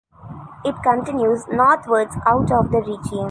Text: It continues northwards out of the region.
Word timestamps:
It 0.65 0.73
continues 0.81 1.45
northwards 1.47 2.15
out 2.25 2.51
of 2.51 2.71
the 2.71 2.79
region. 2.79 3.19